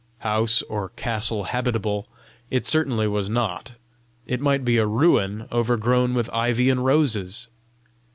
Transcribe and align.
House 0.21 0.63
or 0.63 0.89
castle 0.89 1.43
habitable, 1.43 2.07
it 2.49 2.65
certainly 2.65 3.07
was 3.07 3.29
not; 3.29 3.73
it 4.25 4.41
might 4.41 4.65
be 4.65 4.77
a 4.77 4.87
ruin 4.87 5.47
overgrown 5.51 6.15
with 6.15 6.27
ivy 6.33 6.71
and 6.71 6.83
roses! 6.83 7.47